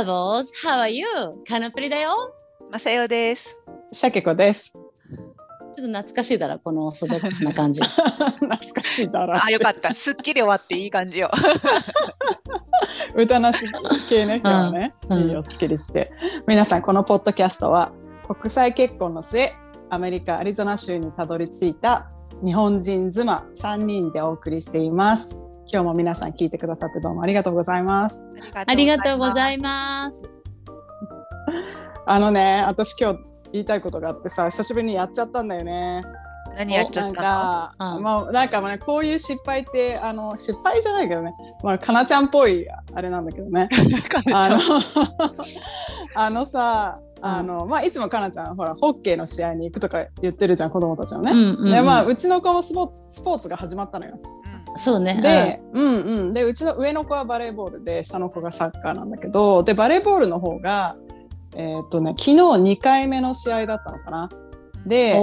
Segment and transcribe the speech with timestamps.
[0.00, 1.04] Levels, how are you?
[1.46, 2.34] カナプリだよ。
[2.70, 3.54] まさよです。
[3.92, 4.72] シャケ子です。
[4.72, 7.82] ちょっと懐かしいだろ、このオーソドックスな感じ。
[8.40, 9.44] 懐かしいだろ。
[9.44, 9.90] あ、よかった。
[9.90, 11.30] すっきり終わっていい感じよ。
[13.14, 13.66] 歌なし
[14.08, 16.10] 系ね、今日はね、うんいいよ、すっきりして。
[16.46, 17.92] 皆さん、このポッドキャストは、
[18.26, 19.52] 国際結婚の末、
[19.90, 22.10] アメリカ・アリゾナ州にたどり着いた
[22.42, 25.38] 日本人妻3人でお送りしています。
[25.72, 28.20] 今日も皆さん聞いてくださってどうもありがとうございます。
[28.52, 30.28] ありがとうごいざいます。
[32.06, 33.20] あのね、私今日
[33.52, 36.02] 言いたいことがあってさ、久しぶりにやっちゃったんだよね。
[36.56, 43.68] 何やっちゃなんったか、うんまあ、なんかね、こういう失敗って、あの、失敗じゃないけどね、まあ、かなちゃんっぽいあれなんだけどね。
[44.26, 44.58] のあの
[46.16, 51.30] あのさあの、まあ、いつもかなちゃんほらホッケーの試合に行くとか言ってるじゃん子供たちのね。
[51.30, 54.18] うんうんうんでまあうちの子もスポーツスポーツが始まったのよ。
[54.76, 55.20] そうね。
[55.22, 56.00] で,、うん。
[56.00, 60.96] うん、でうちの上の子はバレーボールで下の子がサッカーなんだけどでバレーボールの方が、
[61.54, 64.30] えーっとね、昨日2回目の試合だったのかな。
[64.86, 65.16] であ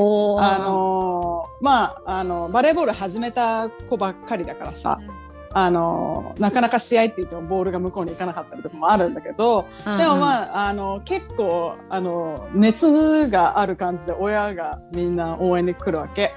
[0.60, 5.00] のーまああのバレーボール始めた子ばっかりだからさ、
[5.52, 16.36] あのなかなか試合って言ってもボールが向こうに行かなかったりとかもあるんだけど、でもあ、まああの結構あの熱がある感じで親がみんな応援に来るわけ。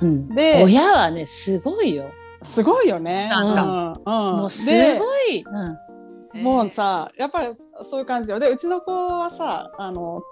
[0.00, 0.28] うん。
[0.34, 2.10] で親はね、すごいよ。
[2.42, 3.28] すごいよね。
[3.30, 4.32] なんうん。
[4.32, 4.36] うん。
[4.38, 5.42] もうすでごい。
[5.42, 6.42] うん。
[6.42, 7.48] もうさやっぱり
[7.82, 8.38] そういう感じよ。
[8.38, 10.22] でうちの子はさあの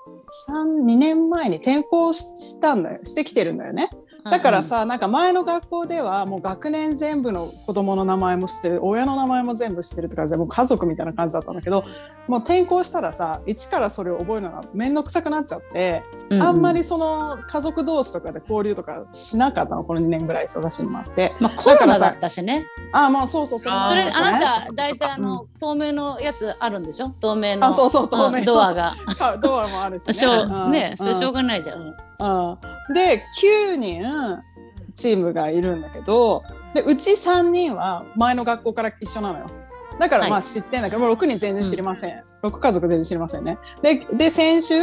[0.49, 3.01] 2年前に転校したんだよ。
[3.05, 3.91] してきてるんだよね。
[4.30, 11.84] だから、さ、なんか前の学校ではもう学年全部の子供の名前も知ってる親の名前も全部知ってるって感じでもう家族みたいな感じだったんだけど
[12.28, 22.66] もう転校したらさ一からそれを覚えるのが面倒くさくなっちゃって、ううあんまり、その家族同士とかで交流とかしなかったのこの2年ぐらい忙しいのもあってまあ、コロナだったしね。
[22.92, 27.10] ああまあそうそうそれもあーそれ、あなねた、大体あの、透明のやつあるんでしょ？
[27.20, 27.66] 透明の。
[27.66, 28.94] あそうそう透明んドアが。
[29.19, 30.12] かドアもあるしね。
[30.12, 31.94] しょううんね、それしょうががないじゃん。
[32.19, 32.50] うん。
[32.50, 32.59] うん、
[32.94, 33.22] で
[33.72, 34.03] 9人
[34.94, 36.43] チームがいるんだけど
[36.75, 39.50] でうち3人は前の学校から一緒なのよ。
[39.99, 43.59] だからまはあ知ってんだけど、もう6人全然知りません、6家族全然知りませんね。
[43.82, 44.75] でで先週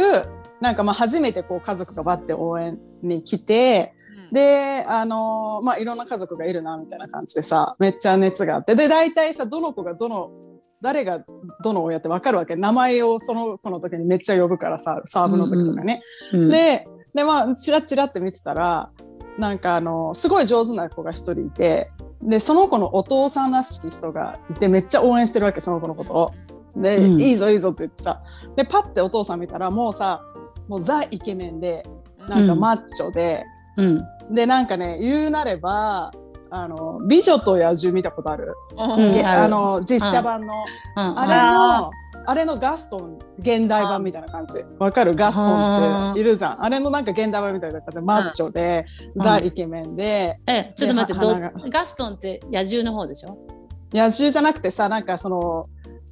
[0.60, 3.94] なんかまあ初めてこう家族がバッて応援に来て
[4.32, 8.74] であのーまあいろんな家族がいるなみたいな感じでさめっちゃ熱があって。
[8.74, 10.30] で大体さどの子がどの
[10.80, 11.24] 誰が
[11.62, 12.56] どの親って分かるわけ？
[12.56, 16.02] 名前をその子の時にめっちゃ呼ぶからさサーブの時とかね、
[16.32, 16.50] うん。
[16.50, 18.90] ででまあチラッチラって見てたら
[19.38, 21.90] なんかあのすごい上手な子が一人いて
[22.22, 26.32] でその子のお父さんらしき人がいてめっちゃ応援してるわけその子のことを。
[26.76, 27.20] で、うん。
[27.20, 28.22] いいぞいいぞって言ってさ
[28.56, 30.22] でパッてお父さん見たらもうさ
[30.68, 31.86] もうザイケメンで
[32.28, 33.44] なんかマッチョで、
[33.76, 34.04] うん。
[34.30, 36.12] でなんかね言うなれば
[36.50, 39.10] あの美女と野獣見たことある、うん。
[39.10, 40.54] げあの実写版の、
[40.96, 41.18] うん。
[41.18, 41.90] あれの
[42.26, 44.58] あれのガストン現代版みたいな感じ。
[44.78, 46.64] わかるガストンっているじゃん。
[46.64, 48.86] あれのなんか現代版みたいな感じでマッチョで、
[49.16, 51.16] ザ・イケメンで、え、ちょっと待っ
[51.62, 53.38] て、ガストンって野獣の方でしょ？
[53.92, 55.68] 野獣じゃなくてさなんかその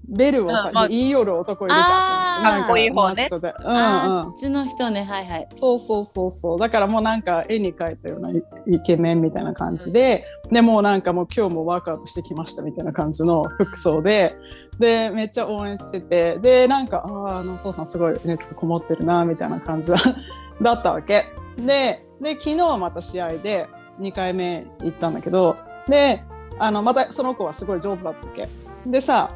[0.09, 2.43] ベルをさ、言い寄る男いるじゃん。
[2.43, 3.15] なんかっこいい方ね。
[3.17, 3.55] マッチョで。
[3.59, 4.33] うんうん。
[4.33, 5.49] うちの人ね、はいはい。
[5.55, 6.61] そうそうそうそう。
[6.61, 14.37] だからもうなんか絵に描いたようなイイケメンみたいな感じで、でもうなんかもう今日もワークアウトしてきましたみたいな感じの服装で
[14.83, 16.39] でめっちゃ応援してて。
[16.39, 19.97] でなんかあーあのお父さんすごい熱がこもってるなみたいな感じだ
[20.61, 21.27] だったわけ。
[21.57, 23.69] でで昨日また試合で
[24.01, 25.55] 2回目行ったんだけど
[25.89, 26.25] で
[26.59, 28.49] あのまたその子はすごい上手だったわけ。
[28.85, 29.31] でさ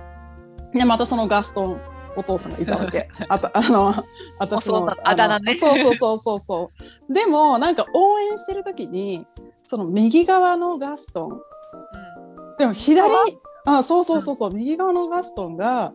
[0.75, 1.81] でまたそのガストン
[2.17, 3.09] お父さんがいたわけ。
[3.29, 3.95] あたあの
[4.41, 5.55] 私のあだ名ね。
[5.55, 6.71] そうそうそうそうそ
[7.09, 7.13] う。
[7.13, 9.25] でもなんか応援してる時に
[9.63, 11.41] その右側のガストン
[12.59, 13.09] でも左
[13.67, 15.93] あそうそうそうそう、右側のガストンが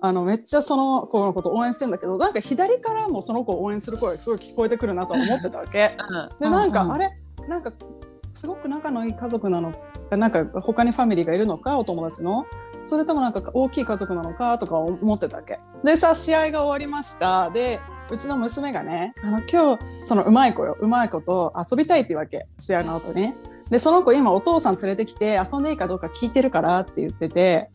[0.00, 5.94] あのめっちゃその子のこと応援してんだけどなんか左からもその子を応援する声がすごい聞こえてくるなとは思ってたわけ。
[6.40, 7.10] でなんか、あれ？
[7.46, 7.72] なんか
[8.32, 9.72] すごく仲のいい家族なの
[10.08, 12.46] かなんか他にファミリーがいるのかお友達の？
[12.82, 15.60] それともなんか大きい家族なのかとか思ってたわけ。
[15.84, 17.50] でさ試合が終わりました。
[17.50, 17.80] で
[18.10, 22.46] うちの娘がねあの今日そのうまい子ようまい子と遊びたいって言うわけ。
[22.58, 23.34] 試合の後に
[23.70, 27.70] でその子今お父さん連れてきて遊んでいいかどうか聞いてるからって言ってて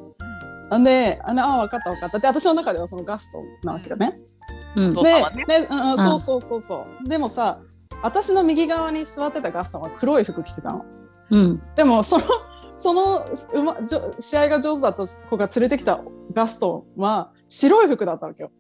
[0.78, 4.26] んであのあ分かった分かったって私の中ではそのガストなわけよね、うん
[4.76, 7.08] そうで、ねねうんうん、そうそうそうそう。
[7.10, 7.60] でもさ、
[8.04, 10.86] 私の右側に座ってたガストンは黒い服着てたの。
[11.32, 11.62] うん。
[11.76, 12.24] でもその
[12.78, 16.02] そのうまじょ試合が上手だった子が連れてきた
[16.34, 18.52] ガストンは白い服だったわけよ。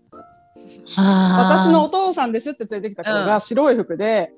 [0.96, 4.34] 私私のお父さんですって連れてきた子が白い服で、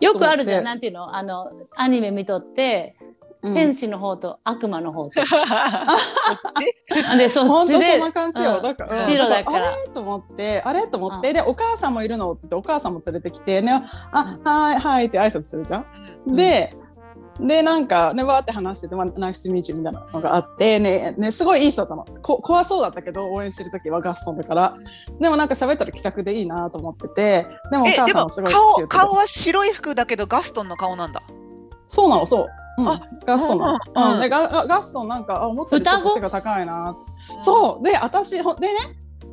[0.00, 1.14] よくあるじゃん、なんていうの？
[1.14, 2.96] あの、アニメ見とって、
[3.42, 3.54] うん。
[3.54, 5.20] 天使の方と悪魔の方と。
[5.22, 7.16] こっち？
[7.16, 8.56] でそんな感じよ。
[8.56, 8.62] うん。
[8.62, 9.68] だから、白だから。
[9.68, 9.88] あれ？
[9.94, 10.86] と思って、あれ？
[10.86, 12.32] と思って、で、お母さんもいるの？
[12.32, 13.72] って言って、お母さんも連れてきて、ね、
[14.12, 15.86] あ、はい、はいって挨拶するじゃん。
[16.36, 16.76] で、
[17.46, 22.04] で、なんか、ね、わーって話してて、まあ、ナイスミーチみたいなのがあって、ね、ね、すごいいい人だったの。
[22.22, 24.76] こ怖そうだったけど、応援してる時はガストンだから。
[25.20, 31.22] でもなんか喋ったら気さくでいいなと思ってて、でもお母さんもすごい顔顔は白い服だけどガストンの顔なんだ。
[31.86, 32.46] そうなの、そう。
[32.78, 33.78] うんあ、ガストンなの。
[33.94, 36.96] うんうん、でガガガストンなんか、あ、思ったよりちょっと背が高いな。
[37.40, 37.84] そう。
[37.84, 38.74] で、私、ほでね、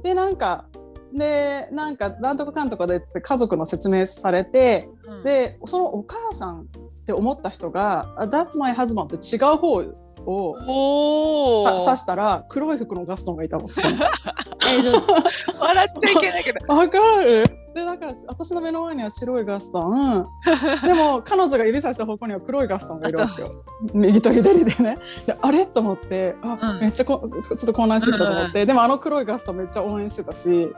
[0.03, 0.65] で、なんか、
[1.13, 6.67] で、なんか、なんとかかんとかでって家族の説明されて、うん、で、そのお母さん
[7.07, 9.81] って思った人が、あ That's my husband って違う方
[10.25, 11.63] を。
[11.63, 13.95] さ刺したら、黒い服のガストンがいたの、そこに。
[15.57, 16.59] 笑っちゃいけないけど。
[16.67, 17.45] わかる。
[17.73, 20.25] でだから私の目の前には白いガストン。
[20.85, 23.63] でも彼女が指さした方向には黒いガストンがいるわけよ。
[23.93, 24.97] 右と左でね。
[25.27, 25.65] であれ？
[25.67, 26.35] と思って。
[26.41, 26.79] あ、うん。
[26.79, 30.73] めっちゃこちょっと混乱してたと思って、でもあの黒いガストンめっちゃ応援してたし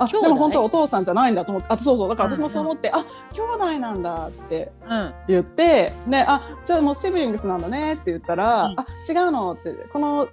[0.00, 4.98] 弟でも本当はお父さんじゃないんだと思ってあそうそうだから私もそう思って、あ兄弟なんだってうん。
[4.98, 5.14] うん。
[5.26, 10.30] 言ってであじゃあもうシブリングスなんだねって言ったら、うんあ違うのってこのう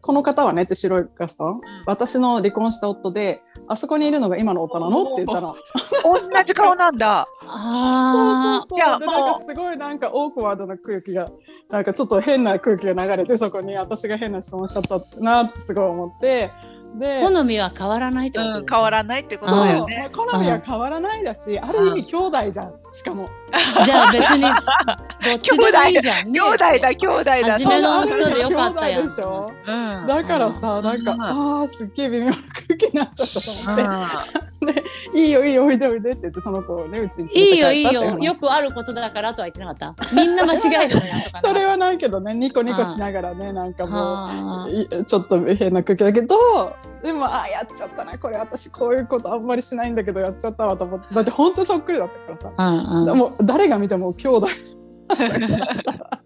[0.00, 5.56] この方はねって白いガストン、私の離婚した夫であそこにいるのが今の夫なのって言ったの。
[6.02, 7.28] 同じ顔なんだ。
[7.46, 11.30] あそうそういやそうでもうなんかすごいなんかオークワードな空気が
[11.70, 16.50] なんかちょっと変な空気が流れてそこに私が変な質問しちゃったなってすごい思って
[16.96, 20.08] でー好みは変わらないってことうん、変わらないってことだよね。
[20.12, 23.28] 好みは変わらないだし、ある意味兄弟じゃんしかも。
[23.84, 24.42] じゃあ別に
[25.24, 26.40] どっちでもいいじゃんね。
[26.40, 27.34] 兄弟だ、兄弟だ。
[27.52, 30.06] 初めの人でよかったやんうん。
[30.06, 30.84] だからさ、うん。
[30.84, 31.22] なんか、うん。
[31.22, 34.82] ああすっげえ微妙な空気になっちゃったと思って、
[35.14, 38.24] ういいよいいよおいでおいでって言ってその子をねうちにいいよいい連れて帰ったって話。
[38.24, 38.32] よ。
[38.32, 40.14] よくあることだからとは言ってなかった。
[40.14, 41.00] みんな間違える
[41.40, 46.34] それはないけどねニコニコしながらねなんかもうちょっと変な空気だけど
[47.02, 51.14] でもあやっちゃったなこれ私こういうことあんまりしないんだけどやっちゃったわと思って。
[51.14, 53.18] だって本当そっくりだったからさ、うんうん。
[53.18, 54.48] もう誰が見ても兄弟
[55.08, 55.16] だ。
[55.16, 56.20] からさ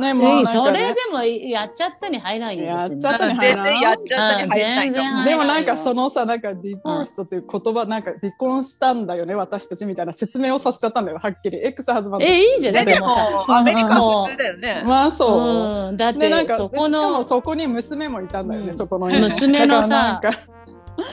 [0.00, 0.52] ねもうなんかね。
[0.52, 3.64] それでもやっちゃったに入らないよやっちゃったに入らん。
[3.64, 4.84] 全然やっちゃったに入らな
[5.24, 11.58] いでもなんかそのさなんかディボーストっていう言葉なんか離婚したんだよね私たちみたいな説明をさせちゃったんだよはっきり。
[11.64, 12.26] X ハズバンド。
[12.26, 12.74] えいいじゃん。
[12.74, 13.06] ね、ででも
[13.52, 14.82] アメリカは普通だよね。
[14.84, 18.76] まあそう、うん、だっでなんかてそこしかものそこに娘もいたんだよね、うん。
[18.76, 20.20] そこの娘のさ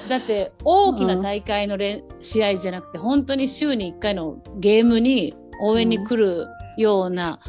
[0.10, 6.48] だって大きな大会のれん試合じゃなくて本当に週に1回のゲームに応援に来る
[6.78, 7.40] ような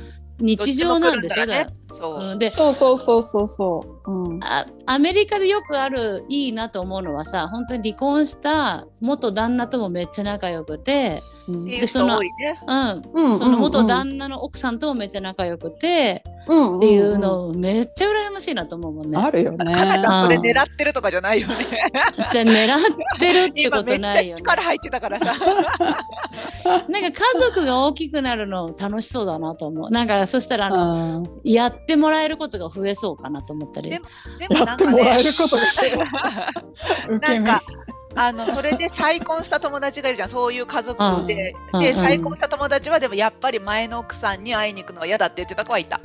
[0.40, 2.18] 日常なんでしょ、ねだそう。
[2.32, 19.18] うんでそうそうそうそうそう、うん、あアメリカでよくあるいいなと思うのはさ本当に離婚した元旦那ともめっちゃ仲良くて、うんっていうん、うんその元旦那の奥さんともめっちゃ仲良くて、うんっていうのめっちゃ羨ましいなと思うもんね。
[19.18, 21.54] あるよねかなちゃんそれ狙ってるとかじゃないよね。
[22.30, 24.34] じゃあ狙ってるってこ今めっちゃとないよね。
[24.34, 25.34] 力入ってたからさ。
[26.88, 29.90] なんか家族が大きくなるの楽しそうだなと思う。
[29.90, 34.00] なんかそしたらあの、うんやってもらえることが増えそうかなと思ったりで。
[34.38, 35.04] でもやってもら
[37.08, 37.62] なんかねなんか
[38.14, 46.00] あのそれで再婚した友達がいるじゃんそういう家族で、でうんうん再婚した友達はでもやっぱり前の奥さんに会いに行くのが嫌だって言ってた子はいた。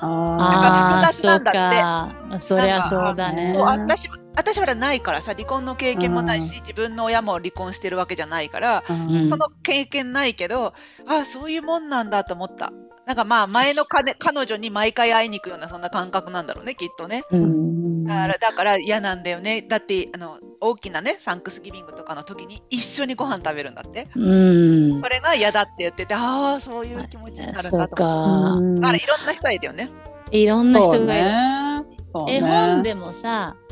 [0.00, 2.40] あ複雑そうんなだってか。
[2.40, 3.54] そりゃそうだねなん。
[3.54, 10.74] そうか私私はないからさ離婚の経験もないし、自分の親も離婚してるわけじゃないから、ーうんその経験ないけど
[11.06, 12.72] ああそういうもんなんだと思った。
[13.06, 17.22] なんかまあ前の彼彼女に毎回会いに行くようなそんな感覚なんだろうねきっとね。
[17.30, 19.62] うんだからだから嫌なんだよね。
[19.62, 24.08] だってあの大きなね Thanksgiving とかの時に一緒にご飯食べるんだって。
[24.14, 29.90] うんそれが嫌だって言ってて、ああそういう気持ちになるんだとだからいろんな人いるよね。
[30.30, 31.12] いろんな人がいる。
[31.12, 33.63] ねそうね絵本でもさ、うん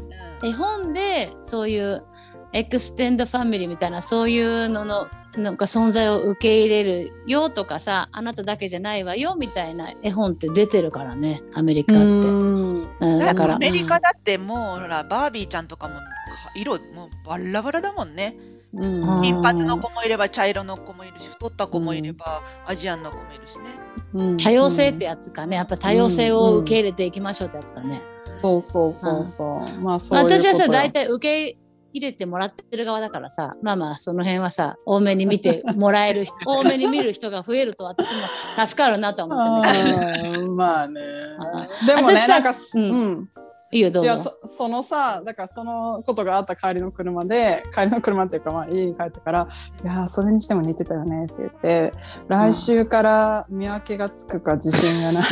[0.43, 2.05] 絵本でそういう
[2.53, 12.05] extended family みたいなそういうののなんか存在を受け入れるよとかさあなただけじゃないわよみたいな絵本って出てるからねアメリカって。
[12.05, 15.95] うんうんだからアメリカだってもうほらバービーちゃんとかも
[16.55, 18.37] 色もうバラバラだもんね。
[18.75, 23.65] うんうん金髪の子もいれば茶色の子もいるし太った子もいれば、アジアンの子もいるしね。
[24.15, 28.03] うん多様性ってやつかねやっぱ多様性を受け入れていきましょうってやつかね。
[28.27, 29.81] そうそうそうそう。
[29.81, 31.59] まあそういうこと私はさよ大体受け
[31.93, 40.35] 入れてもらってる側だからさまあまあその辺はさ多めに見てもらえる人 多めに見る人が増えると私も助かるなとは思ってんだけど。
[40.35, 41.01] あーまあね
[41.39, 41.69] あ。
[41.87, 43.29] でもねなんかうんうん
[43.73, 49.49] いいよどうぞいやそそのさだからそのことがあった帰りの車で帰りの車っていうか、まあ、家に帰ってから
[49.83, 51.95] 「いやそれにしても似てたよね」って言って
[52.29, 55.25] 来週から見分けがつくか自信がない。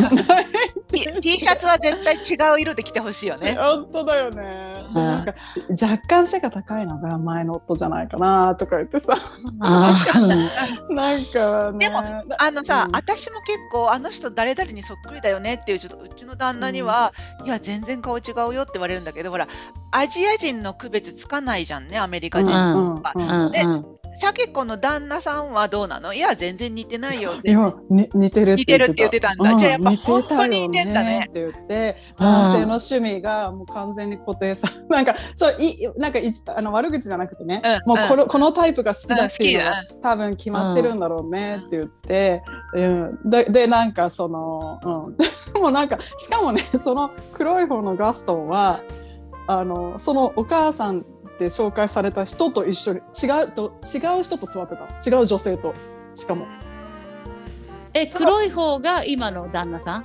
[0.90, 3.56] T, T シャツは絶対違う色で着てほしいよね。
[3.60, 4.84] 本当だよね。
[4.94, 5.34] でなんか
[5.70, 9.14] 若干背が高いのが前の夫じゃないかなとか言ってさ。
[9.58, 11.78] なんかね。
[11.78, 12.02] でも
[12.38, 12.96] あのさ、うん。
[12.96, 17.12] 私も結構あの人誰々にそっくりだよねっていうちょっとうちの旦那には、
[17.44, 19.48] いや全然顔違うよって言われるんだけどほら
[19.92, 26.12] アジア人の区別つかないじゃんねアメリカ人、うんうんあうんうんでうんシャケ子の旦那さんはどうなの？
[26.12, 27.32] いや全然似てないよ。
[27.44, 28.78] いやに似てるって言ってた。
[28.78, 29.58] 似てるって言ってたんだ。
[29.58, 31.26] じゃあやっぱ本当に似てんだね。
[31.28, 42.42] って言ってうん男性の趣味がもう完全に固定さ なんかそういなんかいあの悪口じゃなくてね、うんもうこのこのタイプが好きだっていうのが多分決まってるんだろうねって言って、
[42.74, 45.24] うん、ででなんかその、うん、で
[45.60, 48.80] もなんかしかもねその黒い方のガストンは
[49.46, 51.04] あのそのお母さん
[51.40, 55.74] で紹介された人と一緒に違うと違う人と座ってた違う女性と。
[56.14, 56.46] しかも。
[57.94, 60.02] え黒い方が今の旦那さん？
[60.02, 60.04] う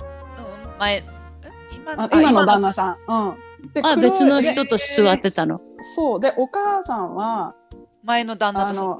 [0.78, 1.04] 前え？
[1.74, 2.96] 今あ今の旦那さん。
[3.06, 3.34] うん、
[3.82, 5.60] あ別の人でと座ってたの。
[5.80, 6.20] そう。
[6.20, 7.54] でお母さんは
[8.02, 8.98] 前の旦那の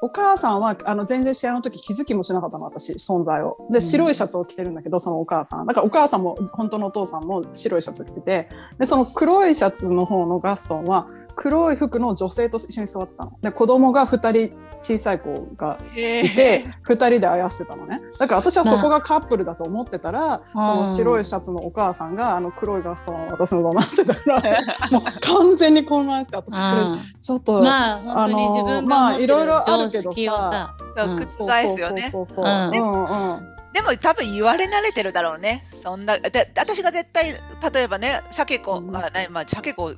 [0.00, 3.58] お母さんはあの全然試合の時気づきもしなかったの私存在を。
[3.70, 8.48] で白いシャツを着てるんだけどそのお母さんだからお母さんも本当のお父さんも白いシャツを着てて。
[8.78, 13.38] でその黒いシャツの方のガストンは黒い服の女性と一緒に座ってたの。
[13.42, 18.02] で子供が2人小さい子がいて2人であやしてたのね。
[18.18, 24.60] だから私はそこがカップルだと思ってたら、その白いシャツのお母さんがあの黒いガストンを私のとなってたから
[24.92, 30.74] もう完全に混乱して私これうんちょっと、まあ本当に自分が持ってるまあいろいろあ常るけどさ。
[30.96, 32.02] 覆すよね。
[32.10, 32.70] そうそうそうそう、うん。
[32.70, 35.66] うんうんでも多分言われ慣れてるだろうね。
[35.82, 37.34] そんな、で私が絶対、
[37.72, 39.96] 例えばね、鮭子が、ねまあ、鮭子を例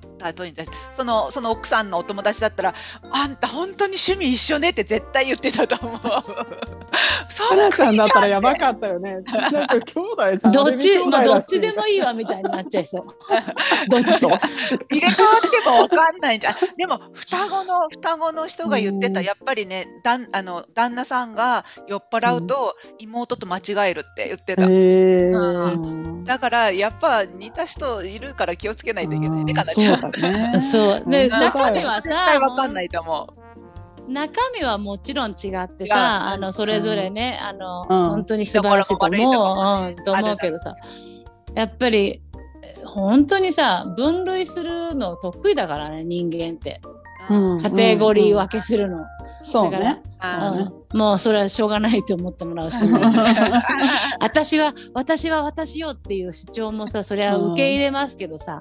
[0.48, 0.56] えに
[0.94, 2.74] その、その奥さんのお友達だったら、
[3.12, 6.00] あんた本当に趣味一緒ねって絶対言ってたと思う。
[7.28, 9.20] そ花ちゃんだったらやばかったよね。
[9.52, 10.52] なんか兄弟じゃん。
[10.52, 13.06] どっち、まあ、どっちでいもいいわみたいになっちゃいそう。
[13.88, 14.26] どっち。
[14.26, 16.56] 入れ替わってもわかんないじゃん。
[16.76, 24.66] でも、双子の、双子の人が言ってた、うんやっぱりね、だんあの旦那さんが酔っ払うと、妹と間違えるって言ってた。
[24.68, 30.10] えうだから、やっぱ似た人いるから気をつけないといけないね、かなちそうゃん。
[30.10, 30.60] だね。
[30.60, 31.04] そう。
[31.08, 31.30] でうん。
[31.30, 33.34] 中身は絶さ対わかんないと思
[34.08, 34.12] う。
[34.12, 38.08] 中身はもちろん違って違うさあのそれぞれね、あのうん。
[38.10, 40.36] 本当に素晴らしいと思う、うん、と思う。
[40.36, 40.74] けどさ
[41.54, 42.22] やっぱり
[42.84, 46.80] 本当にさ分類するの得意だからね人間って。
[47.28, 47.62] うん。
[47.62, 49.04] カテゴリー分けするの、
[49.46, 50.02] そうね。
[50.92, 53.34] もうそれはしょうがないと思ってもらうしかない
[54.18, 58.60] 私は私は私よっていう主張もさそれは受け入れますけどさ、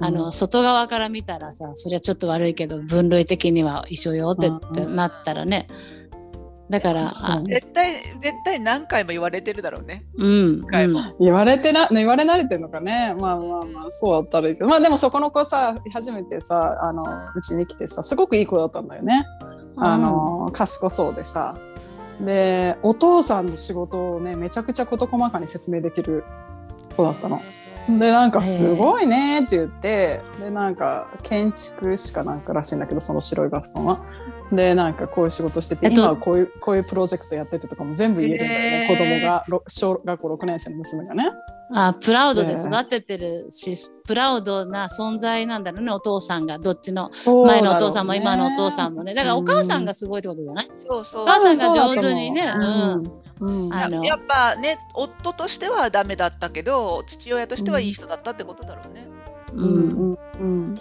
[0.00, 5.66] あの外側から見たらさそれはちょっと悪いけど分類的には一緒よってってなったらね
[6.72, 10.06] だから絶対、絶対何回も言われてるだろうね。
[10.16, 13.14] うん、回もうん言われてな、言われ慣れてるのかね。
[13.18, 14.68] まあまあまあ、そうだったらいいけど。
[14.68, 19.22] まあでもそこの子さ、初めてさ、あの、うちに来てさ、すごくいい子だったんだよね。
[19.76, 21.56] あの、賢そうでさ。
[22.20, 26.24] で、お父さんの仕事をね、めちゃくちゃ事細かに説明できる
[26.96, 27.40] 子だったの。
[27.88, 34.00] で、なんかすごいねって言って、で、なんか建築士かなんからしいんだけど、その白いガストンは。
[34.52, 38.88] で、なんかこういう仕事してて、えっと今はこういう、こういうプロジェクトやっててとかも全部言えるんだよね、へー。
[38.88, 41.30] 子供が、ろ小学校6年生の娘がね。
[41.74, 43.74] あプラウドでね育ててるし、
[44.06, 47.08] プラウドな存在なんだろうねお父さんがどっちの
[47.46, 49.14] 前のお父さんも今のお父さんもね。
[49.14, 51.22] だからお母さんがすごいってことじゃない、そうそう。
[51.22, 51.26] お。
[51.26, 53.12] 母さんが上手にねうん。
[53.40, 53.74] うん。
[53.74, 59.06] あのやっぱね、夫としてはダメだったけど、父親としてはいい人だったってことだろうね。
[59.54, 60.12] ううん。
[60.12, 60.18] ん。
[60.40, 60.78] うん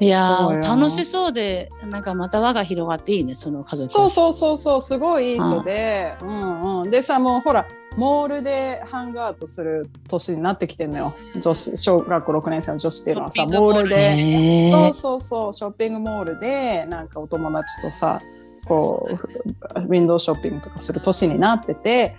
[0.00, 3.90] いや楽しそうでなんかまた輪が広がっていいねその家族。
[3.90, 7.66] そうそうそうそうすごいいい人で、うんうん、でさもうほら
[7.96, 11.14] モールでハングアウトする年になってきてんのよ。
[11.36, 15.52] 女子小学校6年生の女子っていうのはさモールで、そうそうそう。
[15.52, 18.22] ショッピングモールでなんかお友達とさ
[18.66, 22.16] こうウィンドウショッピングとかする年になってて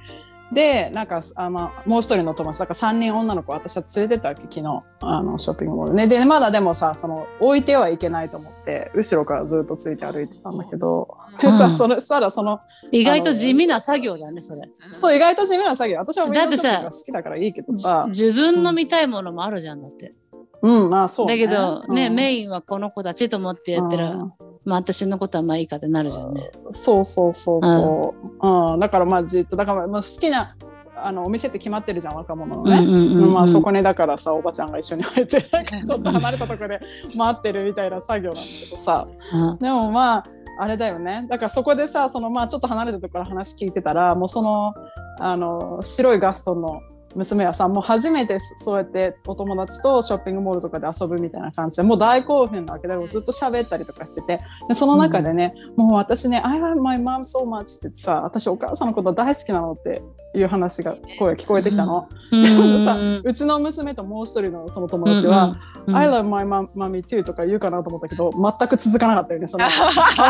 [0.52, 4.84] でなんかあ、まあ、もう一人の友達だから3人女の子私は連れてったわけ昨日。
[5.00, 5.96] あのショッピングモール。
[5.96, 11.18] ねでまだでもさその置いてはいけないと思って後ろからずっとついて歩いてたんだけど。
[11.40, 11.74] でさ、うん。
[11.74, 12.60] それしたらその
[12.92, 14.70] 意外と地味な作業だねそれ。
[14.92, 16.00] そう意外と地味な作業。
[16.00, 18.06] 私はだってさ好きだからいいけどさ。
[18.10, 20.14] 自分の見たいものもあるじゃんだって、
[20.62, 22.14] うんまあそう、ね、だけどね、うん。
[22.16, 26.52] メインはこの子たちと思ってやってる、うんまあ私のことはまあいいかってなるじゃんね。
[26.70, 28.80] そうそうそうそう、うん。
[28.80, 30.56] だからまあじっとだからまあ好きな
[30.96, 32.80] あのお店って決まってるじゃん若者のうんうね。
[32.82, 33.34] んうんうん。
[33.34, 36.82] まあそこにだからさおばちゃんが一緒に入って なんかちょっと離れたところで
[37.16, 39.08] 待ってるみたいな作業なんだけどさ。
[39.34, 39.58] うん。
[39.58, 40.26] でもまあ
[40.60, 41.26] あれだよね。
[41.28, 44.74] だからそこでさそのまあちょっと離れたところから話聞いてたらもうその
[45.20, 46.82] あの白いガストンの
[47.16, 60.02] 娘はさもう初めてそうやってお友達とショッピングモールとかで遊ぶみたいな感じでもう大興奮なわけだからずっと喋ったりとかしててでその中でね、もう私ね「I love my mom so much」ってさ私お母さんのこと大好きなのって
[60.34, 62.08] いう話が声聞こえてきたの？
[62.32, 62.42] うん。
[62.42, 65.58] でもさうんうちの娘ともう一人のその友達は、うん
[65.96, 69.66] I love my mom- mommy too とか言うかなと思ったけど全く続かなかったよねその。
[69.66, 69.70] あ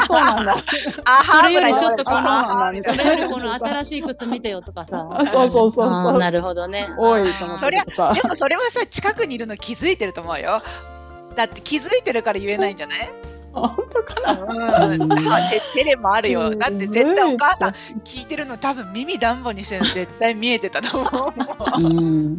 [0.01, 0.55] そうなんだ。
[1.03, 2.93] あそれよりちょっとこあそうなんだ。
[2.93, 5.05] のそれよりこの新しい靴見てよとかさ。
[5.11, 6.19] あそうそうそうそう。
[6.19, 6.87] なるほどね。
[6.97, 7.69] 多いと思った。
[7.69, 10.61] けどさでもそれはさ近くにいるの気づいてると思うよ。
[11.35, 13.09] だって気づいてるから言えないんじゃない？
[13.53, 14.87] 本当かな？
[14.87, 15.09] うん、
[15.73, 16.55] テレもあるよ。
[16.55, 17.73] だって絶対お母さんん。
[18.03, 21.81] 聞いてるの多分耳ダンボにしてるの絶対見えてたと思う。
[21.81, 22.33] うん。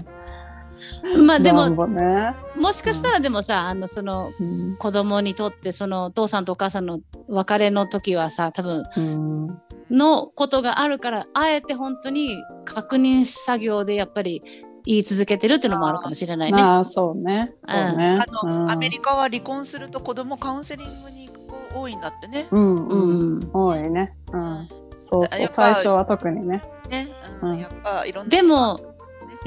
[1.26, 4.76] まあでもね、もしかしたらでもさあのそのうん。
[4.76, 9.58] 子供にとってそのお父さんとお母さんの別れの時はさ多分うん。
[9.90, 14.42] のことがあるからあえて本当に確認作業でやっぱり
[14.84, 16.58] 言い続けてるっていうのもあるかもしれないね。
[16.60, 17.54] まあそうね。
[17.60, 18.20] そうね。
[18.20, 18.70] あの、うん。
[18.70, 21.40] アメリカは離婚すると子供カウンセリングに行く
[21.72, 22.48] 子多いんだってね。
[22.50, 23.38] うんううん。
[23.38, 24.14] ん、多いね。
[24.32, 24.68] うん。
[24.94, 25.46] そうそう。
[25.48, 26.62] 最初は特にね。
[26.90, 27.08] ね、
[27.42, 27.50] うん。
[27.50, 27.58] うん。
[27.58, 28.30] やっぱいろんな。
[28.30, 28.80] でも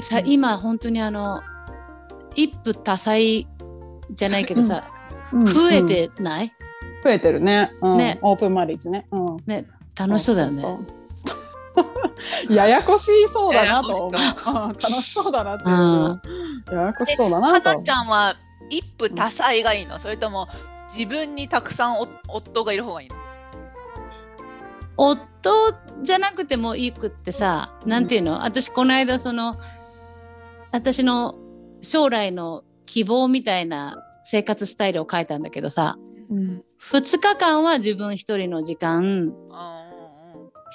[0.00, 0.28] さうん。
[0.28, 1.40] 今本当にあの
[2.34, 3.14] 一夫多妻
[4.10, 4.88] じゃないけどさ、
[5.32, 5.44] うん。
[5.44, 6.52] 増えうんてない、
[7.04, 7.72] 増えてるね。
[7.82, 7.98] うん。
[7.98, 8.18] ね。
[8.22, 9.06] オープンマリッジね。
[9.10, 9.36] うん。
[9.46, 9.66] ね。
[9.98, 10.62] 楽しそうだよね。
[12.50, 15.68] ややこしそうだなと 楽しそうだなってう。
[15.68, 15.72] ん。
[15.72, 16.74] いう。
[16.74, 17.48] ややこしそうだなと。
[17.48, 17.90] 思うかなち。
[17.90, 18.36] ゃんは
[18.70, 19.98] 一夫多妻がいいの？
[19.98, 20.48] それとも
[20.96, 23.16] 自分にたくさんお夫がいる方がいいの？
[24.96, 28.44] 夫じゃなくてもいいくってさ、なんていうの？
[28.44, 29.56] 私この間その
[30.72, 31.34] 私の
[31.82, 35.96] 将来の希望みたいな生活スタイルを書いたんだけどさ。
[36.30, 36.62] うん。
[36.82, 38.98] 2日間は自分一人の時間。
[38.98, 39.34] うん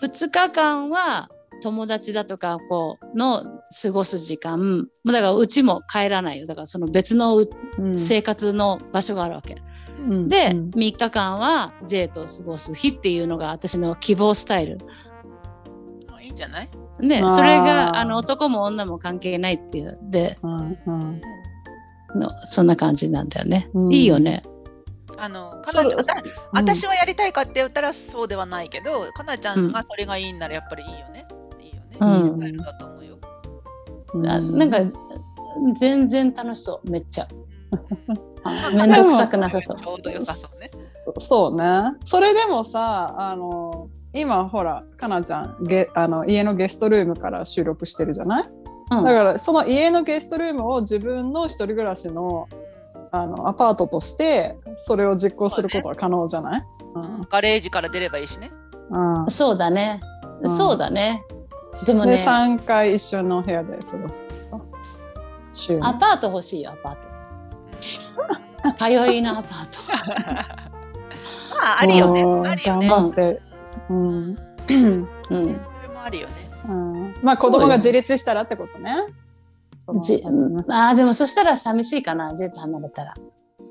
[0.02, 1.30] 2日間は
[1.62, 3.44] 友達だとかこうの
[3.84, 4.88] 過ごす時間。
[5.06, 6.48] だからうちも帰らないよ。
[6.48, 7.98] だからその別のううん。
[7.98, 9.56] 生活の場所があるわけ、
[10.00, 10.30] うん。
[10.30, 10.70] で、うん。
[10.72, 14.80] 3日間は J と過ごす日っていうのが私の希望スタイル。
[16.22, 16.70] いいんじゃない？
[17.00, 20.00] ねそれがあの男も女も関係ないっていう。
[20.04, 20.78] でうん。
[20.88, 21.22] うん。
[22.16, 23.94] のそんな感じなんだよね、うん。
[23.94, 24.44] いいよね
[25.18, 25.62] あの
[26.52, 31.28] 私はやりたいかって言ったらそうではないけどかなちゃんがそれがいいんならやっぱりいいよね、
[31.60, 32.24] いいよね、うん。
[32.24, 33.18] いいスタイルだと思うよ、
[34.16, 34.80] なんか
[35.80, 37.28] 全然楽しそうめっちゃ。
[38.44, 39.80] まあめんどくさくなさそう。
[39.80, 40.72] ちょうど良さそうね。
[41.20, 41.98] そうね。
[42.02, 48.50] それでもさ、あの今ほらかなちゃんゲあの家のゲストルームから収録してるじゃない？
[48.92, 49.06] うん。
[49.06, 52.48] だからその家のゲストルームを自分の一人暮らしの
[53.12, 56.64] あのアパートとしてそれを実行することは可能じゃない？
[56.96, 57.28] うん。
[57.30, 58.52] ガレージから出ればいいしね。
[58.90, 59.30] うん。
[59.30, 60.02] そうだね、
[60.42, 60.58] うん。
[60.58, 61.24] そうだね。
[61.86, 64.26] でもでね3回一緒の部屋で過ごす。
[65.82, 67.08] アパート欲しいよアパート。
[68.78, 69.80] 通いのアパート。
[71.52, 72.24] まああるよね。
[72.50, 72.88] あるよね。
[72.88, 73.42] 頑張って、
[73.90, 74.38] うん。
[74.70, 75.08] うん。
[75.30, 75.38] そ
[75.82, 76.34] れもあるよね。
[76.70, 78.94] うん、まあ子供が自立したらってことね。
[79.92, 80.24] そのじ
[80.70, 83.14] あーでもそしたら寂しいかなジェット離れたら。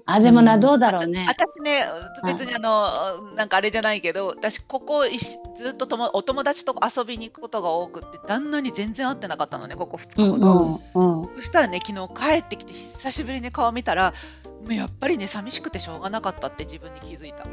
[0.07, 1.25] あでもな、うんどうだろうね。
[1.29, 1.83] 私ね
[2.27, 11.37] 別にあの、なんかあれじゃないけど私ここいしずっとともお友達と遊びに行くことが多くって旦那に全然会ってなかったのねここ2日ほど、うんうんうん。
[11.37, 14.13] そしたらね昨日帰ってきて久しぶりに顔見たら
[14.63, 17.47] もうやっぱりね寂しくてしょうがなかったって自分に気づいた。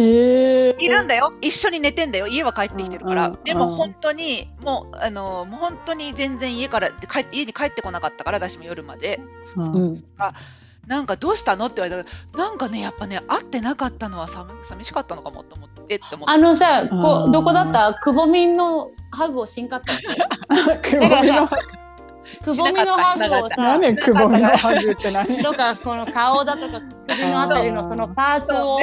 [0.00, 1.32] いるんだよ。
[1.40, 2.26] 一緒に寝てんだよ。
[2.26, 9.20] 家は帰ってきてるから、うんうんでも本当にもうあのもう本当に全然家から帰って家に帰ってこなかったから私も夜まで。
[9.56, 9.74] うん。
[9.74, 10.04] うん
[10.84, 16.32] なんかどうしたのって言われたらなんかねやっぱね会ってなかったのは寂寂しかったのかもと思ってって思って。
[16.34, 17.94] あのさこあーうどこだった？
[17.94, 20.76] くぼみのハグをしんかったの？
[20.82, 21.48] くぼみの
[22.42, 23.96] くぼみのハグをさ何？
[23.96, 25.26] くぼみのハグって何？
[25.42, 28.78] とかこの顔だとか首のあたりのそのパーツを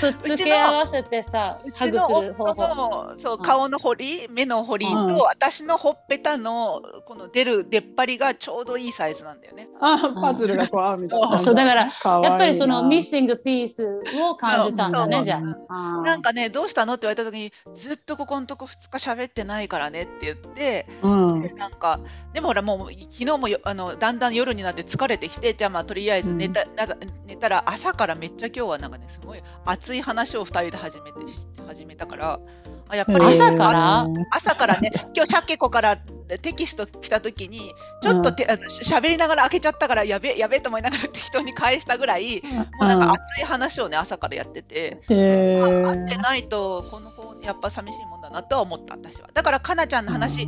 [0.00, 1.70] くっつけ合わせてさう。
[1.74, 5.16] ハグちのする方夫法のそううん顔の彫り目の彫りと、うん。
[5.18, 9.68] 私のほっぺたのこの出る出っ張りがちょうどいいサイズなんだよね。
[9.80, 11.38] あパズルがこう合うみたいな。
[11.38, 13.86] そうだからかわいいなやっぱりそのミッシングピース
[14.20, 16.02] を感じたんだねじゃあ。
[16.02, 16.94] なんかねどうしたの？
[16.94, 21.54] って言われた時にずっとここのとこ2日喋ってないからねって言ってうん。
[21.56, 22.00] なんか
[22.32, 26.94] でもほらもう昨日もよあのだんだん夜になって疲れてきてじゃあまあとりあえず寝た,、な
[27.26, 32.40] 寝たら朝からめっちゃ今日はなんかねすごい熱い話を2人で始めてし始めたから
[32.88, 33.24] あやっぱり。
[33.24, 34.06] 朝から？
[34.30, 35.96] 朝からね、今日シャケ子から
[36.42, 49.28] テキスト来た時に、ちょっとて、あの喋りながら開けちゃったから、やべえ、やべえと思いながら 適当に返したぐらい、もうなんか熱い話をね、朝からやってて、へあー会ってないと、この子、やっぱ寂しいもんだなとは思った、私は。
[49.34, 50.46] だから、かなちゃんの話、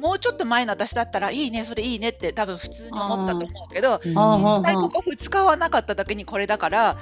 [0.00, 4.14] もうちょっと前の私だったら、いいね、それいいねって多分普通に思ったと思うけど、実
[4.64, 6.96] 際ここ2日はなかっただけにこれだから、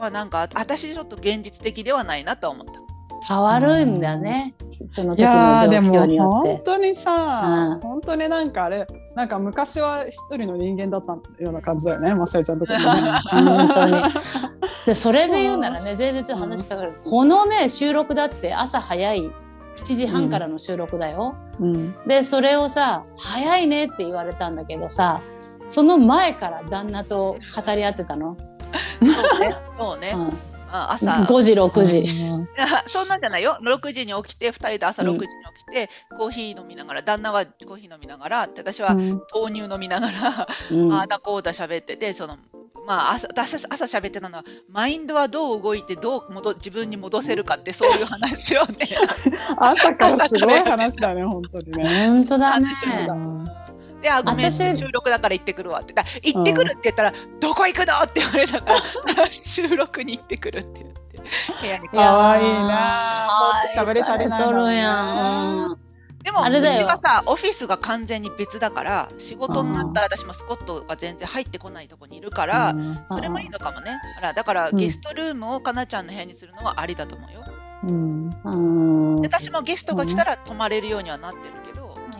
[0.00, 2.95] まあ、なんか私ちょっと現実的ではないなとは思った。
[3.26, 4.54] 変わるんだね。
[4.90, 6.48] そのい時の状況によって。
[6.54, 7.80] 本当にさ、うん。
[7.80, 12.14] 本当になんかあれなんか昔は一人の人間だったような感じだよね。
[12.14, 12.78] まさえちゃんとこね。
[12.78, 13.92] 本当に。
[14.86, 19.32] でそれで言うならね全然ちょっと話変わる、このね収録だって朝早い
[19.76, 21.34] 7時半からの収録だよ。
[21.60, 21.94] うん。
[22.06, 25.20] でそれをさ「早いね」って言われたんだけどさ
[25.68, 28.36] その前から旦那と語り合ってたの、
[29.00, 29.56] そうね。
[29.68, 30.12] そうね。
[30.14, 30.38] うん、
[30.70, 32.06] あ朝、5時6時。
[32.86, 33.58] そんなんじゃないよ。
[33.62, 35.28] 6時に起きて、2人で朝うん6時に起
[35.64, 42.36] きて、コーヒー飲みながら、旦那はコーヒー飲みながら、で私はうん豆乳飲みながら、うんああだこうだ喋ってて、その、
[42.86, 48.86] まあ朝朝朝喋ってたのはマインドはどう動いてどう戻自分に戻せるかってそういう話をね
[49.58, 52.06] 朝からすごい話だね本当にね。
[52.06, 52.68] 本当だね。
[54.06, 55.92] であごめん私収録だから行ってくるわって。
[55.92, 58.74] だ行ってくるって言ったら、どこ行くのって言われたか
[59.16, 61.22] ら 収録に行ってくるって言って。
[61.60, 63.26] 部屋にかわいいな。
[63.40, 65.78] もっと喋り足りないもんね愛されとるやんうん
[66.22, 72.98] でもうちはさオフィスが完全に別だから仕事になったら私もスコットが全然入ってこないとこにいるから、うん。
[73.08, 73.92] それもいいのかもね。
[74.18, 74.76] あらだからうん。
[74.76, 77.44] ゲストルームをかなちゃんの部屋にするのはありだと思うよ、
[77.84, 78.40] うん。
[78.44, 79.22] うん。
[79.22, 81.65] で私もゲストが来たら泊まれるようにはなってる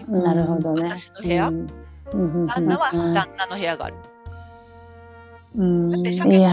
[0.08, 0.88] なるほどね。
[0.88, 1.48] 私の部屋？
[1.48, 1.70] うん。
[2.12, 3.14] うん旦那はうん。
[3.14, 3.96] 旦那の部屋がある。
[5.56, 5.90] うん。
[5.90, 6.46] だって、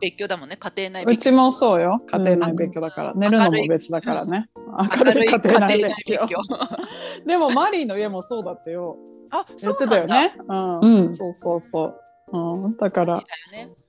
[0.00, 1.32] 別居だもんね、家庭内う別居。
[1.32, 2.00] ちもそうよ。
[2.10, 4.48] 家庭内別居だから、寝るのも別だからね。
[4.56, 5.26] 明るい。
[5.26, 6.28] 家庭内別居。
[7.26, 8.96] でもマリーの家もそうだったよ。
[9.30, 9.86] あ、言って。
[9.86, 10.34] たよね。
[10.48, 11.12] うん、うん。
[11.14, 11.84] そうそうそ
[12.32, 13.22] う、うん、だから。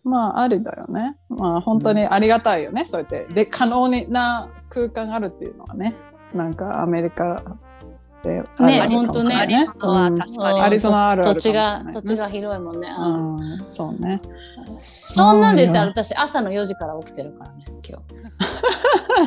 [0.03, 1.17] まあありだよね。
[1.29, 3.33] まあ本当にありがたいよね、そうやって。
[3.33, 5.95] で可能な空間があるっていうのはね。
[6.33, 7.43] なんかアメリカ
[8.23, 10.61] であねるかもしれない。
[10.61, 12.87] アリゾナあるある土地が土地が広いもんね。
[12.87, 13.35] うん。
[13.37, 14.21] うん、そうね。
[14.77, 18.03] そんなんで言ったら私朝の4時から起きてるからね今日。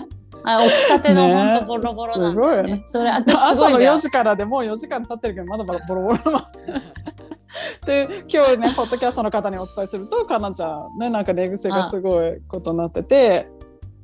[0.44, 1.34] あ起きたてのね。
[1.34, 2.42] ほんとボロボロなんだよね。
[2.44, 2.82] すごいよね。
[2.84, 3.92] それ私す 朝のごいんだよ。
[3.92, 3.98] 4。
[3.98, 6.32] 時からでもう4時間経ってるけどまだまだボロボロ。
[6.32, 6.42] の
[7.86, 13.48] で今日ねポッドキャストの方にお伝えするとかなちゃんねなんか寝癖がすごいことになってて。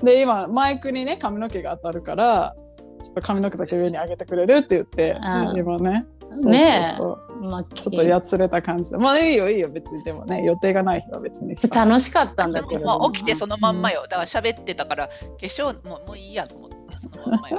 [0.02, 2.54] で今マイクにね髪の毛が当たるから
[3.00, 5.16] ちょっと髪の毛だけ上に上げてくれるって言って、
[5.56, 6.06] 今ね。
[6.44, 7.00] ねえ。
[7.40, 8.98] まあちょっとやつれた感じで。
[8.98, 12.84] まあいいよいいよ別にでもね予定がない日は別にさ楽しかったんだけど。
[12.84, 14.02] まあ、起きてそのまんまよ。
[14.02, 17.58] だから喋ってたから、化粧ももういいやと思って、そのまんまよ。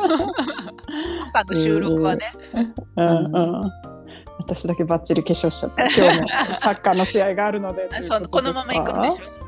[1.24, 2.32] 朝の収録はね。
[2.96, 3.08] うん。
[3.08, 3.72] うん
[4.40, 5.84] 私だけバッチリ化粧しちゃった。
[5.84, 7.88] 今日も サッカーの試合があるので
[8.32, 9.40] このまま行くんでしょょ。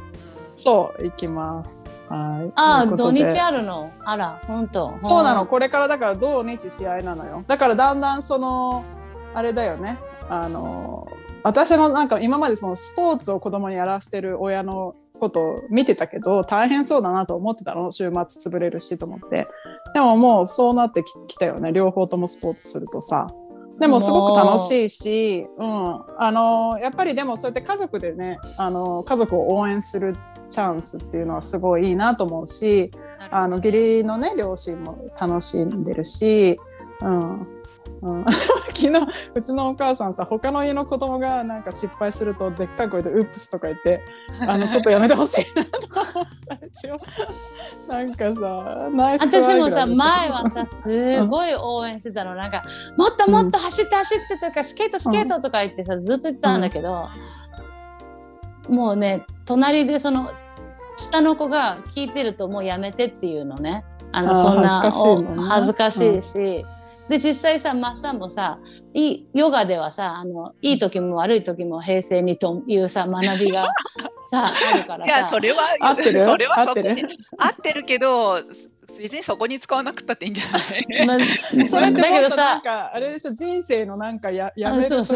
[0.54, 2.52] そう行きますはい。
[2.56, 3.89] ああ土日あるの？
[4.04, 4.95] あら本当。
[5.00, 5.45] そうなの。
[5.45, 7.45] これからだから土日試合なのよ。
[7.47, 8.84] だからだんだんその
[9.34, 9.97] あれだよね。
[10.30, 11.08] あの
[11.43, 17.91] 私もなんか今までそのスポーツを子供にやらせてる親のことを見てたけど大変そうだなと思ってたの。
[17.91, 19.47] 週末潰れるしと思って。
[19.93, 21.71] でももうそうなってききたよね。
[21.71, 23.28] 両方ともスポーツするとさ。
[23.80, 30.15] でもすごく楽しいし、うん、あのやっぱりでもそうやって家族でねあの家族を応援する
[30.51, 32.91] チャンスっていうのはすごいいいなと思うし
[33.31, 36.59] あの義理のね両親も楽しんでるし、
[37.01, 37.47] うん。
[38.03, 38.25] うん、
[38.73, 38.89] 昨日
[39.35, 44.01] うちのお母さんさ他の家の子供がなんか失敗するとでっかい声で「ウップス」とか言って
[44.47, 46.65] あのちょっとやめてほしいなと思った。
[46.65, 46.99] 一応
[47.87, 52.33] なんかさナイス私もさ前はさすごい応援してたの。
[52.33, 52.63] なんか
[52.97, 57.07] もっともっと走って走ってとかスケートスケートとか言ってさずっと言ってたんだけど、
[58.67, 60.31] もうね隣でその
[61.01, 63.83] 下の子が聞いてるともうやめてっていうのね。
[64.13, 65.33] あのそんな恥ずかしいね。
[65.37, 66.65] お恥ずかしいし、
[67.09, 68.59] で実際さマッサンもさ
[68.93, 73.67] いいヨガではさあのいい時も悪い時も平成にというさ学びが
[74.29, 75.05] さあるからさ。
[75.05, 76.23] いや、それは、合ってる？
[76.23, 76.95] それは合ってる？
[77.37, 78.37] 合ってるけど、
[78.99, 80.86] 別にそこに使わなくったっていいんじゃない？
[81.08, 81.17] まあ
[81.65, 85.12] それってもっとなんさかあれでしょ人生のなんかややめる時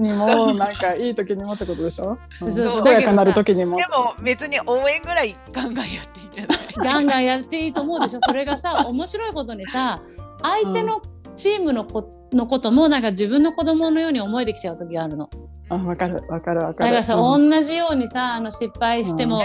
[0.00, 2.52] にもなんかいい時にもってことでしょ、うん。
[2.52, 3.76] そう健やかになる時にも。
[3.76, 6.58] でも別に応援ぐらいガンガンやっていいんじゃない？
[6.76, 8.20] ガンガンやっていいと思うでしょ。
[8.20, 10.00] それがさ 面白いことにさ
[10.42, 11.02] 相手の
[11.36, 15.30] チームのこのこともなんか自分の子供のように思えてきちゃう時があるの。
[15.70, 16.90] あわかるわかるわかる。
[16.90, 17.50] だからさ、うん。
[17.50, 19.42] 同じようにさあの失敗しても、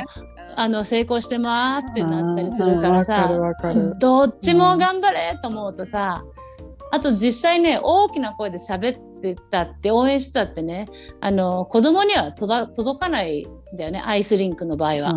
[0.56, 3.96] あの成功してますってなったりするからあさーわかるわかる。
[4.00, 6.24] どっちも頑張れと思うとさ、
[6.92, 10.90] あと実際ね大きな声で喋ってたって応援してたってね
[11.22, 15.14] あの子供には届届かないんだよねアイスリンクの場合は。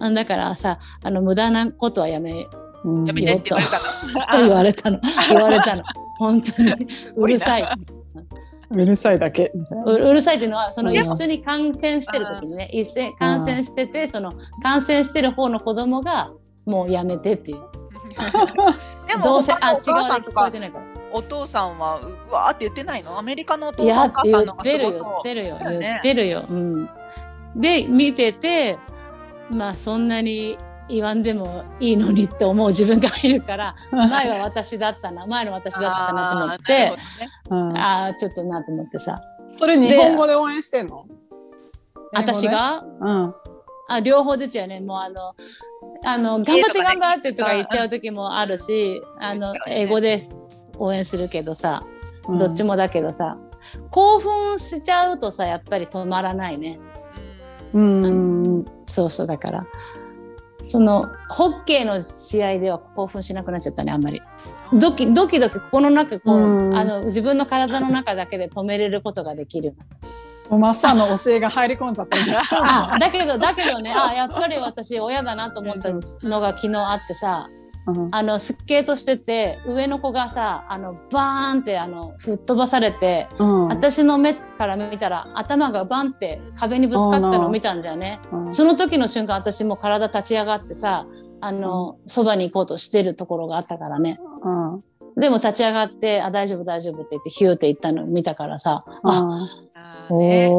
[0.00, 2.46] あだからさあの無駄なことはやめ
[2.84, 3.06] うん。
[3.06, 4.40] やめてって言われたの。
[4.40, 5.00] 言われたの。
[5.28, 5.82] 言われたの。
[6.18, 6.74] 本当に。
[7.16, 7.68] うるさい。
[8.70, 9.52] うるさいだけ。
[9.86, 10.96] ううるさいっていうのはそのうん。
[10.96, 16.32] 一緒に感染してる時にね一斉感染しててその感染してる方の子供が
[16.66, 17.58] もうやめてっていう。
[19.08, 20.84] でもどうせあ違うで聞こえ母さんとかてないから。
[21.10, 23.18] お父さんはうわーって言ってないの？
[23.18, 25.22] アメリカのおい父さんお母さんの方がってるよすごそう。
[25.24, 25.86] 言ってるよだよね。
[25.86, 26.90] 言ってるよ、うん、
[27.56, 28.78] で見てて
[29.50, 36.88] まあそんなに言わんでもいいのにって思う自分がいるから前は私だったな前の私だったかなと思って。
[36.88, 37.02] ほどね。
[37.50, 37.76] うん。
[37.76, 39.20] あちょっとなと思ってさ。
[39.46, 41.06] それ日本語で応援してんの？
[42.12, 42.84] 私、が？
[43.00, 43.34] うん。
[43.88, 44.80] あ両方ですよね。
[44.80, 45.34] もうあの
[46.04, 50.20] あの頑張って頑張ってとか言っちゃう時もあるしあの英語で
[50.78, 51.84] 応援するけどさ
[52.28, 52.38] うん。
[52.38, 53.38] どっちもだけどさ
[53.90, 56.78] 興奮しちゃうとさやっぱり止まらないね。
[57.72, 58.04] うん。
[58.04, 58.08] う
[58.60, 58.64] ん。
[58.86, 59.66] そうそうだから
[60.60, 64.20] そのホッケーの試合では興奮しなくなっちゃったねあんまり。
[64.72, 66.76] ドキドキドキここの中こう、うん。
[66.76, 69.74] あの自分の体の中だけで止めれることができる
[70.50, 72.44] もうマッサンの教えが入り込んじゃったじゃん
[72.94, 77.67] あだけどだけどねあやっぱり私親だなと思ったのが昨日あってさうん
[78.10, 83.68] あのスケートしてて上の子がさあのバーンってあの吹っ飛ばされて、うん。
[83.68, 88.20] 私の目から見たら頭がバンって壁にぶつかったのを見たんだよね。
[88.32, 88.52] うん。
[88.52, 91.06] その時の瞬間私もう体立ち上がってさ
[91.40, 94.18] あの、そばに行こうとしてるところがあったからね。
[94.42, 94.84] うん。
[95.18, 99.48] でも立ち上がって「あ大丈夫大丈夫」って言ってヒューって言ったのを見たからさ、あ
[100.16, 100.48] ね。
[100.48, 100.50] ね。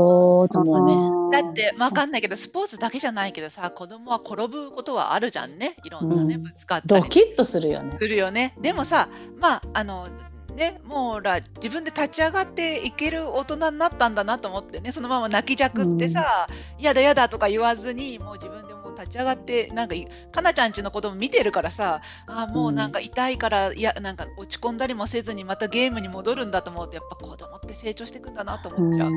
[1.32, 5.76] だってわかんないけどスポーツだけじゃないけどさ子供は転ぶことはあるじゃんね。
[5.84, 6.44] いろんなね、うん。
[6.44, 7.04] ぶつかったり。
[7.04, 7.98] ドキッとするよね。
[8.00, 8.56] するよね。
[8.62, 9.10] でもさ
[9.40, 10.08] まああの
[10.56, 16.48] ねもうほら自分で立ち上がっていける大人になったんだなと思ってねそのまま泣きじゃくってさ
[16.80, 18.69] 「やだやだ」とか言わずにもう自分
[19.00, 29.12] 立ち上がってなんかいかなちゃんちの子供見てるからさあーもうなんか痛いからいやなんか落ち込んだりもせずにまたゲームに戻るんだと思うとやっぱ子供って成長していくんだなと思っちゃう。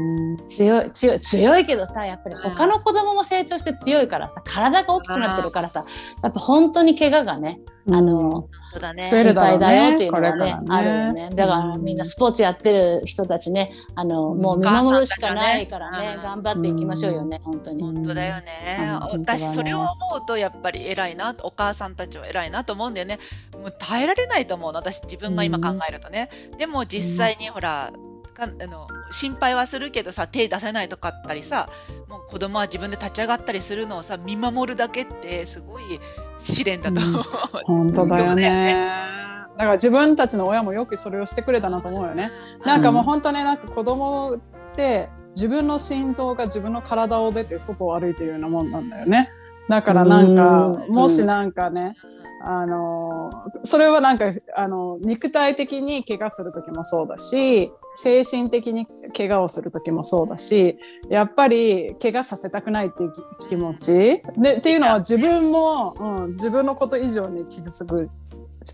[0.48, 5.84] 強い強い強いけどさやっぱり他の子供も成長して強いからさ体が大きくなってるからさ
[6.22, 9.10] やっぱ本当に怪我がねあの、そうだね。
[9.10, 10.66] 心配だよっていうのはねこれからね。
[10.68, 11.36] あるよね。
[11.36, 17.82] だからみんなスポーツやってる人たちねあのもう見守るしかないからねうん頑張っていきましょうよね本当に。
[17.82, 18.78] 本当だよね。
[19.12, 19.20] うん。
[19.20, 19.90] 私それを思
[20.22, 23.18] うとやっぱり偉いなお母さんたちは偉いなと思うんだよね。
[23.52, 26.30] もう耐えられないと思うの私自分が今考えるとね。
[26.56, 27.92] でも実際にほら
[28.32, 31.68] かあの心配はするけどさ手出せないとかあったりさ
[32.08, 36.00] もう子供は自分で立ち上がったりするのをさ見守るだけってすごい
[36.38, 37.22] 試練だと思う。
[37.66, 38.76] 本当だよねよ。
[39.56, 42.30] だから自分たちの親もよくそれをしてくれたなと思うよね。
[42.64, 44.40] なんかもう本当ねなんか子供っ
[44.76, 49.30] て自分の心臓が自分の体を出て外を歩いてるようなもんなんだよね。
[49.68, 51.94] だからなんかうんもしなんかね
[52.44, 53.30] あの
[53.62, 60.76] それはなんかあの肉体的に怪我する時もそうだし精神的に怪我をする時もそうだし
[61.08, 63.12] やっぱり怪我させたくないっていう
[63.48, 64.22] 気持ち。
[64.36, 68.10] でっていうのは自分も、うん、自分のこと以上に傷つく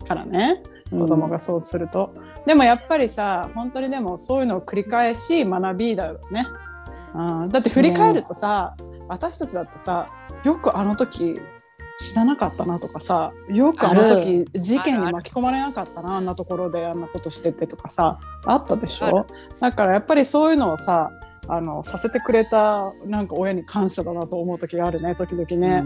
[0.06, 0.62] からね。
[0.90, 2.14] 子供がそうすると、
[2.46, 6.46] でもやっぱりさ本当にでもそういうのを繰り返し学びだよね、
[7.14, 8.74] うん、だって振り返るとさ、
[9.06, 10.08] 私たちだってさ
[10.44, 11.38] よくあの時
[11.98, 19.26] 死ななかったなとかさよくあのあ時事件に巻き込まれなかったなあんなところであんなことしててとかさあったでしあょ
[19.60, 21.10] だからやっぱりそういうのをさ
[21.48, 25.82] あのさせてくれたなんか親に感謝だなと思う時があるね時々ね。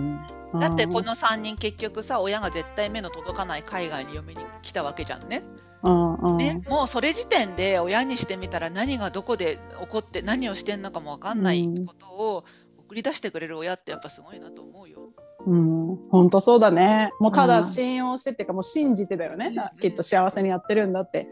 [0.61, 5.42] だってこの、の3人結局さ親が絶対目の届かない海外に嫁に来たわけじゃんね。
[5.83, 6.37] うんうん。
[6.37, 12.44] ね、もうそれ時点で親にしてみたら何がどこで起こって何をしてんのかも分かんないうんことを
[12.79, 15.12] 送り出してくれる親ってやっぱすごいなと思うよ。
[15.46, 17.11] うん、本当そうだね。
[17.18, 21.26] もうただうん信用してっていうか、もう信じてだよね、うんきっと幸せにやってるんだって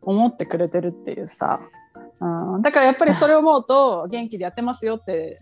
[0.00, 1.60] 思ってくれてるっていうさ。
[2.20, 5.40] うん、だからやっぱりそれを思うと元気でやってますよって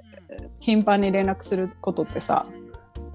[0.61, 2.47] 頻繁に連絡することってさ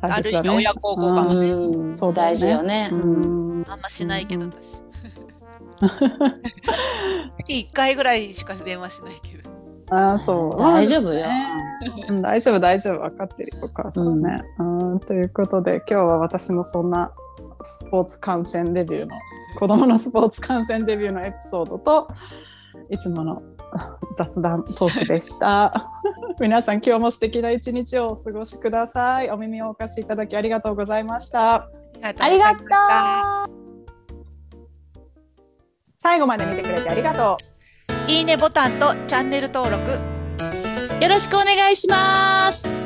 [0.02, 0.50] 大ある意味切だね。
[0.50, 1.52] 親孝行かもね。
[1.52, 2.90] うんそうだよね大事よね。
[2.92, 4.82] ううんんあんましないけどうん私。
[7.38, 9.45] 月1回ぐらいしか電話しないけど。
[9.90, 10.62] あそう。
[10.62, 11.26] 大丈夫よ、
[12.10, 13.02] うん、大丈夫大丈夫。
[13.02, 14.64] 分かってるお母さんね、う
[14.96, 17.12] ん、ということで今日は私のそんな
[17.62, 19.16] スポーツ観戦デビューの
[19.58, 22.08] 子供のスポーツ観戦デビューのエピソードと
[22.90, 23.42] いつもの
[24.16, 25.92] 雑談トークでした。
[26.40, 29.30] 皆さん今日も素敵な一日をお過ごしください。
[29.30, 31.70] お耳をお貸しいただきありがとうございました。
[32.02, 32.66] ありがとう。
[35.98, 37.55] 最後まで見てくれてありがとう。
[38.08, 39.92] いいねボタンとチャンネル登録
[41.02, 42.85] よろしくお願いします。